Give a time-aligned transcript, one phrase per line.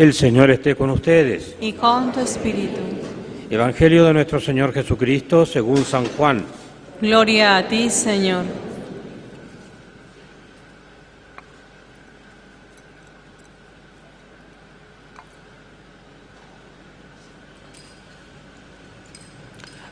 [0.00, 1.56] El Señor esté con ustedes.
[1.60, 2.80] y con tu espíritu.
[3.50, 6.42] Evangelio de nuestro Señor Jesucristo según San Juan.
[7.02, 8.44] Gloria a ti, Señor.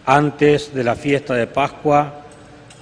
[0.06, 2.22] Antes de la fiesta de Pascua,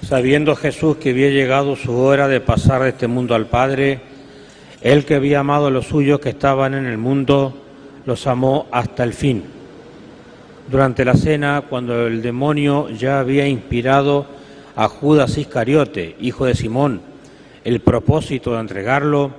[0.01, 4.15] sabiendo Jesús que había llegado su hora de pasar de este mundo al Padre,
[4.81, 7.53] Él que había amado a los suyos que estaban en el mundo,
[8.05, 9.43] los amó hasta el fin.
[10.69, 14.25] Durante la cena, cuando el demonio ya había inspirado
[14.75, 17.01] a Judas Iscariote, hijo de Simón,
[17.63, 19.31] el propósito de entregarlo,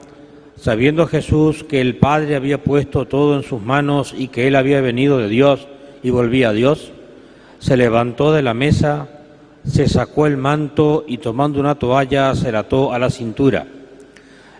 [0.56, 4.80] sabiendo Jesús que el Padre había puesto todo en sus manos y que Él había
[4.80, 5.68] venido de Dios
[6.02, 6.90] y volvía a Dios,
[7.58, 9.08] se levantó de la mesa,
[9.64, 13.66] se sacó el manto y tomando una toalla se la ató a la cintura.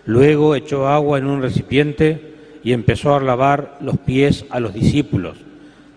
[0.09, 5.37] Luego echó agua en un recipiente y empezó a lavar los pies a los discípulos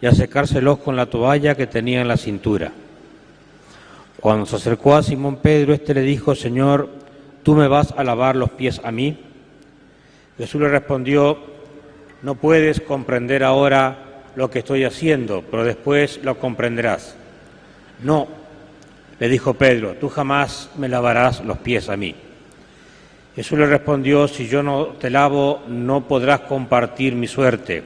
[0.03, 2.73] y a secárselos con la toalla que tenía en la cintura.
[4.21, 6.91] Cuando se acercó a Simón Pedro, éste le dijo, Señor,
[7.43, 9.17] ¿tú me vas a lavar los pies a mí?
[10.37, 11.39] Jesús le respondió,
[12.21, 17.17] no puedes comprender ahora lo que estoy haciendo, pero después lo comprenderás.
[18.03, 18.29] No,
[19.19, 22.15] le dijo Pedro, tú jamás me lavarás los pies a mí.
[23.35, 27.83] Jesús le respondió, si yo no te lavo, no podrás compartir mi suerte.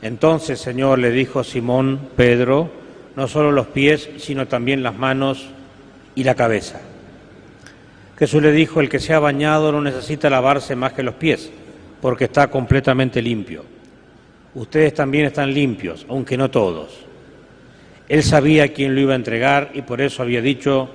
[0.00, 2.70] Entonces, Señor, le dijo Simón Pedro,
[3.16, 5.48] no solo los pies, sino también las manos
[6.14, 6.80] y la cabeza.
[8.16, 11.50] Jesús le dijo, el que se ha bañado no necesita lavarse más que los pies,
[12.00, 13.64] porque está completamente limpio.
[14.54, 17.06] Ustedes también están limpios, aunque no todos.
[18.08, 20.88] Él sabía quién lo iba a entregar y por eso había dicho,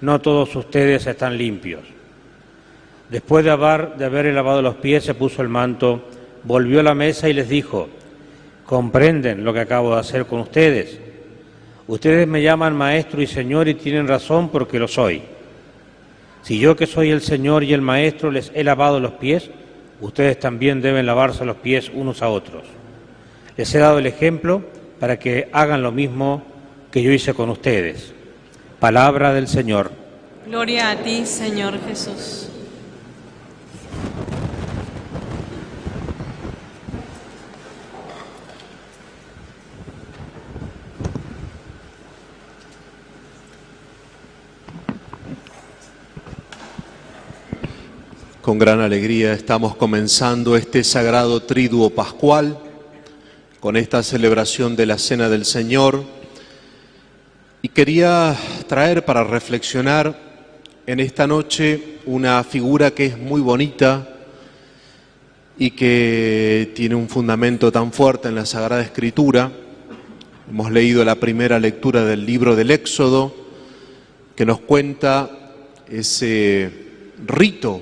[0.00, 1.93] no todos ustedes están limpios.
[3.10, 6.04] Después de haber, lavado los pies, se puso el manto,
[6.42, 7.88] volvió a la mesa y les dijo,
[8.66, 10.98] comprenden lo que acabo de hacer con ustedes.
[11.86, 15.22] Ustedes me llaman maestro y señor y tienen razón porque lo soy.
[16.44, 19.48] Si yo que soy el Señor y el Maestro les he lavado los pies,
[20.02, 22.64] ustedes también deben lavarse los pies unos a otros.
[23.56, 24.62] Les he dado el ejemplo
[25.00, 26.42] para que hagan lo mismo
[26.90, 28.12] que yo hice con ustedes.
[28.78, 29.90] Palabra del Señor.
[30.46, 32.43] Gloria a ti, Señor Jesús.
[48.44, 52.58] Con gran alegría estamos comenzando este sagrado triduo pascual
[53.58, 56.04] con esta celebración de la Cena del Señor
[57.62, 60.20] y quería traer para reflexionar
[60.86, 64.14] en esta noche una figura que es muy bonita
[65.56, 69.50] y que tiene un fundamento tan fuerte en la Sagrada Escritura.
[70.50, 73.34] Hemos leído la primera lectura del libro del Éxodo
[74.36, 75.30] que nos cuenta
[75.88, 76.70] ese
[77.26, 77.80] rito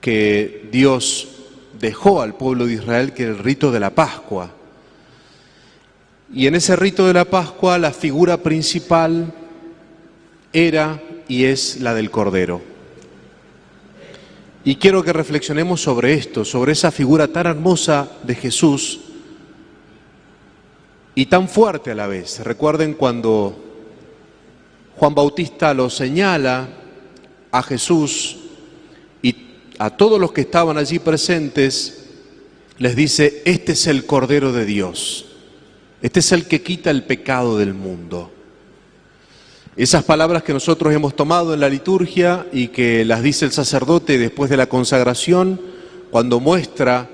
[0.00, 1.28] que Dios
[1.78, 4.50] dejó al pueblo de Israel, que era el rito de la Pascua.
[6.32, 9.32] Y en ese rito de la Pascua la figura principal
[10.52, 12.60] era y es la del Cordero.
[14.64, 19.00] Y quiero que reflexionemos sobre esto, sobre esa figura tan hermosa de Jesús
[21.14, 22.40] y tan fuerte a la vez.
[22.40, 23.64] Recuerden cuando
[24.96, 26.68] Juan Bautista lo señala
[27.50, 28.36] a Jesús
[29.78, 32.04] a todos los que estaban allí presentes,
[32.78, 35.26] les dice, este es el Cordero de Dios,
[36.02, 38.32] este es el que quita el pecado del mundo.
[39.76, 44.18] Esas palabras que nosotros hemos tomado en la liturgia y que las dice el sacerdote
[44.18, 45.60] después de la consagración,
[46.10, 47.08] cuando muestra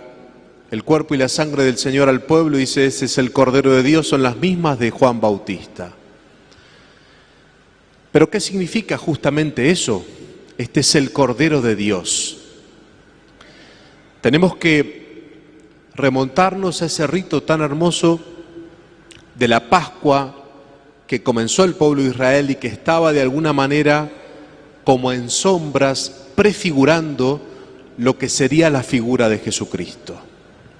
[0.70, 3.82] el cuerpo y la sangre del Señor al pueblo, dice, ese es el Cordero de
[3.82, 5.92] Dios, son las mismas de Juan Bautista.
[8.10, 10.04] Pero ¿qué significa justamente eso?
[10.56, 12.43] Este es el Cordero de Dios.
[14.24, 18.18] Tenemos que remontarnos a ese rito tan hermoso
[19.34, 20.34] de la Pascua
[21.06, 24.10] que comenzó el pueblo de Israel y que estaba de alguna manera
[24.82, 27.42] como en sombras prefigurando
[27.98, 30.18] lo que sería la figura de Jesucristo,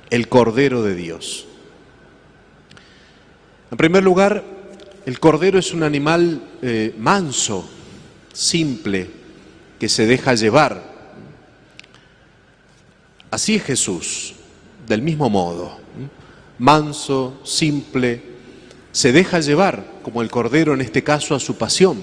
[0.09, 1.47] el Cordero de Dios.
[3.71, 4.43] En primer lugar,
[5.05, 7.69] el Cordero es un animal eh, manso,
[8.33, 9.11] simple,
[9.79, 10.94] que se deja llevar.
[13.35, 14.33] Así es Jesús,
[14.87, 15.77] del mismo modo,
[16.61, 18.23] manso, simple,
[18.93, 21.99] se deja llevar, como el Cordero en este caso, a su pasión.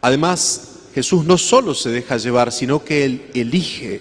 [0.00, 4.00] Además, Jesús no solo se deja llevar, sino que Él elige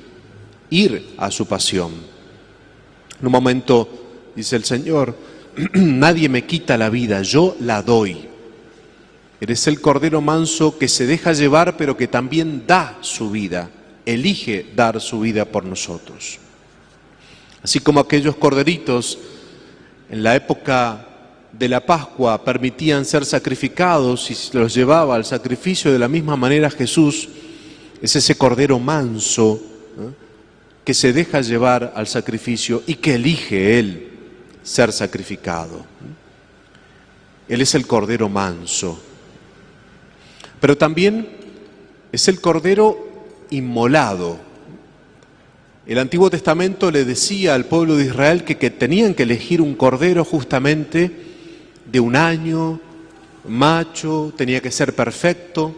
[0.69, 1.91] ir a su pasión.
[3.19, 3.89] En un momento
[4.37, 5.17] dice el Señor,
[5.73, 8.34] nadie me quita la vida, yo la doy.
[9.41, 13.69] Eres el cordero manso que se deja llevar, pero que también da su vida,
[14.05, 16.39] elige dar su vida por nosotros.
[17.61, 19.17] Así como aquellos corderitos
[20.09, 21.07] en la época
[21.51, 26.35] de la Pascua permitían ser sacrificados y se los llevaba al sacrificio, de la misma
[26.35, 27.29] manera Jesús
[28.01, 29.61] es ese cordero manso
[30.83, 34.11] que se deja llevar al sacrificio y que elige Él
[34.61, 35.83] ser sacrificado.
[37.47, 39.01] Él es el cordero manso,
[40.59, 41.27] pero también
[42.11, 42.97] es el cordero
[43.49, 44.37] inmolado.
[45.85, 50.25] El Antiguo Testamento le decía al pueblo de Israel que, tenían que elegir un cordero
[50.25, 51.11] justamente
[51.85, 52.79] de un año,
[53.47, 55.75] macho, tenía que ser perfecto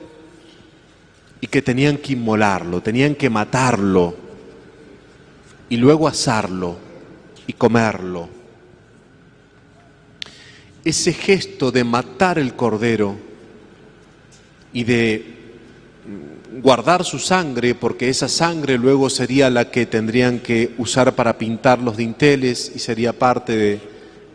[1.42, 4.16] y que tenían que inmolarlo, tenían que matarlo
[5.68, 6.78] y luego asarlo
[7.46, 8.30] y comerlo.
[10.86, 13.27] Ese gesto de matar el cordero
[14.78, 15.26] y de
[16.62, 21.80] guardar su sangre, porque esa sangre luego sería la que tendrían que usar para pintar
[21.80, 23.82] los dinteles y sería parte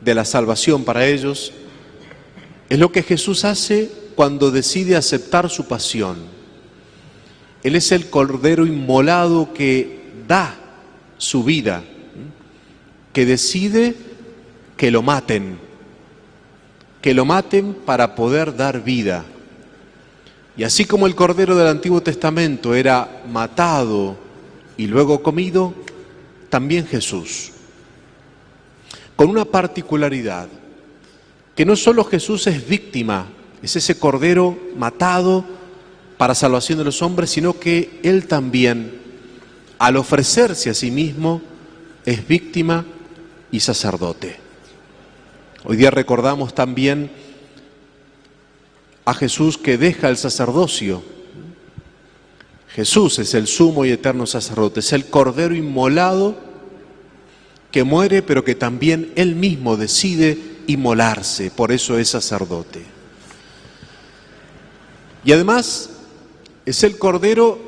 [0.00, 1.52] de, la salvación para ellos,
[2.68, 6.16] es lo que Jesús hace cuando decide aceptar su pasión.
[7.62, 10.56] Él es el cordero inmolado que da
[11.18, 11.84] su vida,
[13.12, 13.94] que decide
[14.76, 15.56] que lo maten,
[17.00, 19.24] que lo maten para poder dar vida.
[20.56, 24.16] Y así como el cordero del Antiguo Testamento era matado
[24.76, 25.74] y luego comido,
[26.50, 27.52] también Jesús,
[29.16, 30.48] con una particularidad
[31.54, 33.26] que no solo Jesús es víctima,
[33.62, 35.44] es ese cordero matado
[36.18, 39.00] para salvación de los hombres, sino que Él también,
[39.78, 41.40] al ofrecerse a sí mismo,
[42.04, 42.84] es víctima
[43.50, 44.36] y sacerdote.
[45.64, 47.10] Hoy día recordamos también
[49.04, 51.02] a Jesús que deja el sacerdocio.
[52.68, 56.36] Jesús es el sumo y eterno sacerdote, es el cordero inmolado
[57.70, 62.82] que muere, pero que también Él mismo decide inmolarse, por eso es sacerdote.
[65.24, 65.90] Y además
[66.64, 67.58] es el cordero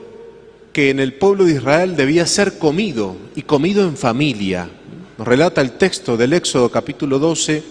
[0.73, 4.69] que en el pueblo de Israel debía ser comido y comido en familia.
[5.19, 7.63] Nos relata el texto del Éxodo capítulo 12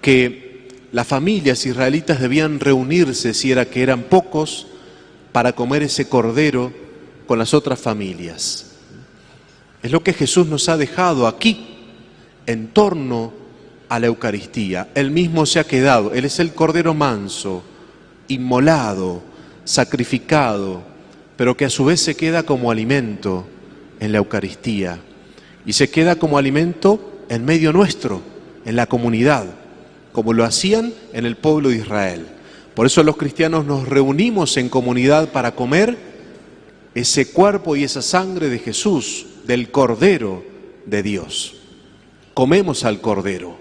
[0.00, 0.51] que
[0.92, 4.66] las familias israelitas debían reunirse, si era que eran pocos,
[5.32, 6.70] para comer ese cordero
[7.26, 8.72] con las otras familias.
[9.82, 11.66] Es lo que Jesús nos ha dejado aquí
[12.46, 13.32] en torno
[13.88, 14.90] a la Eucaristía.
[14.94, 17.62] Él mismo se ha quedado, Él es el Cordero manso,
[18.28, 19.22] inmolado,
[19.64, 20.82] sacrificado,
[21.36, 23.46] pero que a su vez se queda como alimento
[23.98, 25.00] en la Eucaristía.
[25.64, 28.20] Y se queda como alimento en medio nuestro,
[28.66, 29.46] en la comunidad,
[30.12, 32.26] como lo hacían en el pueblo de Israel.
[32.74, 35.96] Por eso los cristianos nos reunimos en comunidad para comer
[36.94, 40.44] ese cuerpo y esa sangre de Jesús, del Cordero
[40.86, 41.56] de Dios
[42.34, 43.56] comemos al Cordero,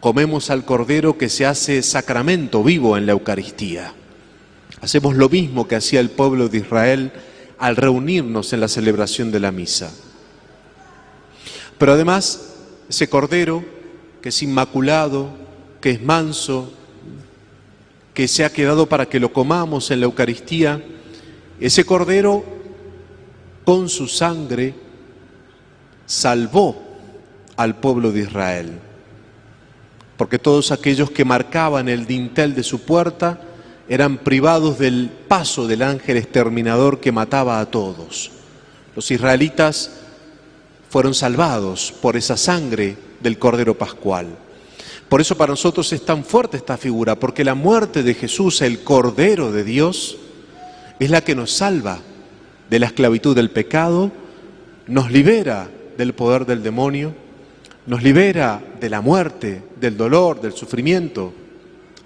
[0.00, 3.94] comemos al Cordero que se hace sacramento vivo en la Eucaristía.
[4.80, 7.12] Hacemos lo mismo que hacía el pueblo de Israel
[7.58, 9.92] al reunirnos en la celebración de la misa.
[11.78, 12.54] Pero además,
[12.88, 13.64] ese Cordero
[14.22, 15.30] que es inmaculado,
[15.80, 16.72] que es manso,
[18.14, 20.82] que se ha quedado para que lo comamos en la Eucaristía,
[21.58, 22.44] ese Cordero
[23.64, 24.74] con su sangre
[26.06, 26.82] salvó
[27.56, 28.78] al pueblo de Israel.
[30.16, 33.40] Porque todos aquellos que marcaban el dintel de su puerta
[33.88, 38.30] eran privados del paso del ángel exterminador que mataba a todos.
[38.94, 39.92] Los israelitas
[40.88, 44.26] fueron salvados por esa sangre del Cordero Pascual.
[45.10, 48.82] Por eso para nosotros es tan fuerte esta figura, porque la muerte de Jesús, el
[48.82, 50.16] Cordero de Dios,
[50.98, 51.98] es la que nos salva
[52.70, 54.10] de la esclavitud del pecado,
[54.86, 57.14] nos libera del poder del demonio
[57.86, 61.32] nos libera de la muerte, del dolor, del sufrimiento,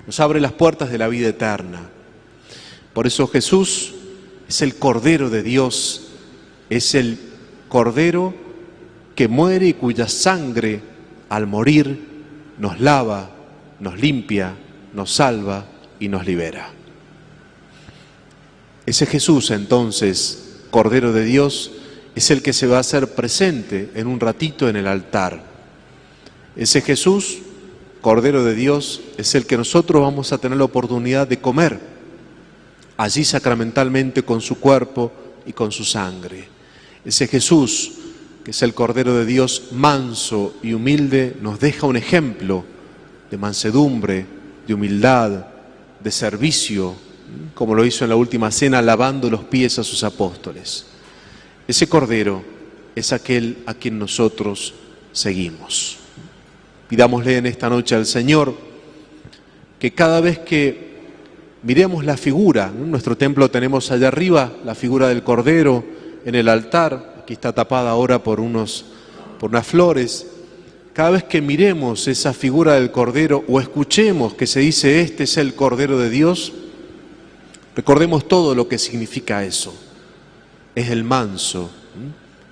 [0.06, 1.90] nos abre las puertas de la vida eterna.
[2.92, 3.94] Por eso Jesús
[4.48, 6.08] es el Cordero de Dios,
[6.70, 7.18] es el
[7.68, 8.32] Cordero
[9.14, 10.80] que muere y cuya sangre
[11.28, 12.13] al morir
[12.58, 13.30] nos lava,
[13.80, 14.54] nos limpia,
[14.92, 15.66] nos salva
[15.98, 16.70] y nos libera.
[18.86, 21.72] Ese Jesús entonces, Cordero de Dios,
[22.14, 25.54] es el que se va a hacer presente en un ratito en el altar
[26.56, 27.38] ese Jesús,
[28.00, 31.80] Cordero de Dios, es el que nosotros vamos a tener la oportunidad de comer
[32.96, 35.10] allí sacramentalmente con su cuerpo
[35.46, 36.46] y con su sangre.
[37.04, 37.92] Ese Jesús,
[38.44, 42.64] que es el Cordero de Dios manso y humilde, nos deja un ejemplo
[43.30, 44.26] de mansedumbre,
[44.66, 45.46] de humildad,
[46.02, 46.94] de servicio,
[47.54, 50.84] como lo hizo en la última cena, lavando los pies a sus apóstoles.
[51.66, 52.42] Ese Cordero
[52.94, 54.74] es aquel a quien nosotros
[55.12, 55.96] seguimos.
[56.86, 58.54] Pidámosle en esta noche al Señor
[59.78, 60.94] que cada vez que
[61.62, 65.82] miremos la figura, en nuestro templo tenemos allá arriba la figura del Cordero
[66.26, 68.84] en el altar, aquí está tapada ahora por, unos,
[69.40, 70.26] por unas flores,
[70.92, 75.38] cada vez que miremos esa figura del Cordero o escuchemos que se dice este es
[75.38, 76.52] el Cordero de Dios,
[77.74, 79.74] recordemos todo lo que significa eso.
[80.74, 81.70] Es el manso,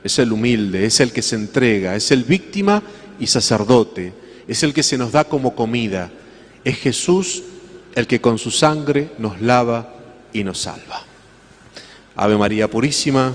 [0.03, 2.83] es el humilde, es el que se entrega, es el víctima
[3.21, 4.15] y sacerdote,
[4.49, 6.11] es el que se nos da como comida,
[6.65, 7.43] es Jesús
[7.95, 9.97] el que con su sangre nos lava
[10.33, 11.03] y nos salva.
[12.17, 13.35] Ave María Purísima.